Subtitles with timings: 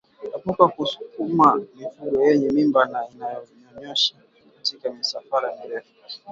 [0.35, 1.47] Epuka kusukuma
[1.77, 4.15] mifugo yenye mimba na inayonyonyesha
[4.53, 5.93] katika misafara mirefu